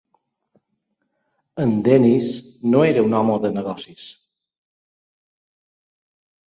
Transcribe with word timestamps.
En 1.65 1.75
Dennis 1.89 2.31
no 2.73 2.81
era 2.93 3.05
un 3.11 3.15
home 3.21 3.39
de 3.45 3.53
negocis. 3.61 4.09